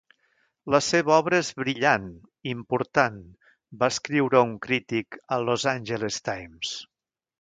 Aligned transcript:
La 0.75 0.79
seva 0.83 1.11
obra 1.17 1.41
és 1.43 1.51
"brillant, 1.63 2.07
important", 2.53 3.19
va 3.83 3.91
escriure 3.95 4.43
un 4.47 4.57
crític 4.65 5.19
al 5.39 5.47
"Los 5.51 5.67
Angeles 5.77 6.19
Times". 6.33 6.73